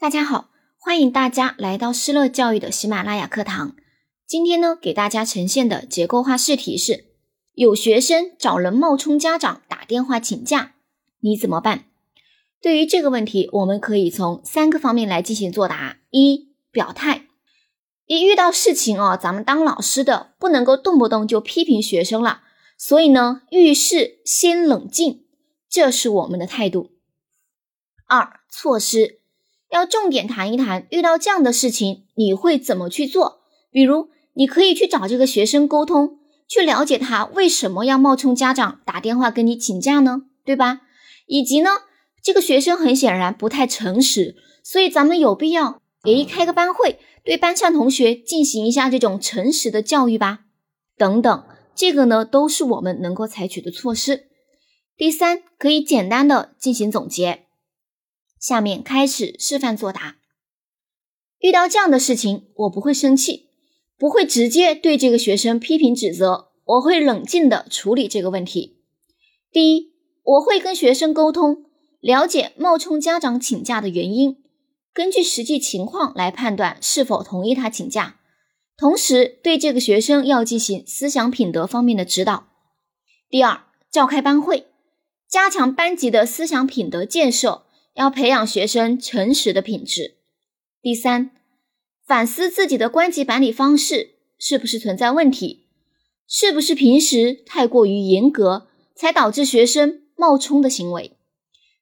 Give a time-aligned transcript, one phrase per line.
[0.00, 0.48] 大家好，
[0.78, 3.76] 欢迎大家来到施乐教育的喜马拉雅课堂。
[4.26, 7.12] 今天呢，给大家呈现的结构化试题是：
[7.52, 10.72] 有学生找人冒充家长打电话请假，
[11.20, 11.84] 你怎么办？
[12.62, 17.26] 对于这个问题，我们可以从三个方面来进行作答：一、表态；
[18.06, 22.40] 一遇到事情哦，咱们当老师的不能够动不动就批评学生了，
[22.78, 25.26] 所以呢，遇事先冷静，
[25.68, 26.92] 这是我们的态度。
[28.06, 29.19] 二、措施。
[29.70, 33.40] 要重点谈一谈，遇到这样的事情你会怎么去做？
[33.70, 36.18] 比如，你可以去找这个学生沟通，
[36.48, 40.22] 去了解他为什么要冒充家长打电话跟你请假呢？
[40.44, 40.80] 对吧？
[41.26, 41.70] 以及呢，
[42.22, 50.40] 这个学生很显然不太诚实，所以咱们有必要诶开个班会，对班上同学进行一下这种诚实的教育吧。
[50.96, 51.44] 等等，
[51.76, 54.24] 这个呢都是我们能够采取的措施。
[54.96, 57.44] 第三，可以简单的进行总结。
[58.40, 60.16] 下面开始示范作答。
[61.38, 63.50] 遇到这样的事情，我不会生气，
[63.98, 68.78] 不会直接对这个学生批评指责，我会冷静的处理这个问题。
[69.52, 71.64] 第一，我会跟学生沟通，
[72.00, 74.36] 了解冒充家长请假的原因，
[74.92, 78.20] 根据实际情况来判断是否同意他请假，
[78.76, 82.48] 同时对这个学生要进行思想品德方面的指导。
[83.28, 84.66] 第二，召开班会，
[85.28, 87.66] 加强班级的思想品德建设。
[87.94, 90.16] 要培养学生诚实的品质。
[90.82, 91.30] 第三，
[92.06, 95.66] 反思自己的关级管理方式是不是存在问题，
[96.26, 101.16] 是不是平时太过于严格，才导致学生冒充的行为。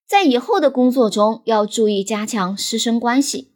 [0.07, 3.53] 在以后的工作中要注意加强师生关系。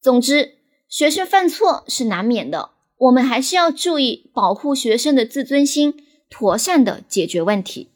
[0.00, 0.54] 总之，
[0.88, 7.90] 学生犯错是难免的，我们还是要注意保护学生的自尊心，妥善的解决问题。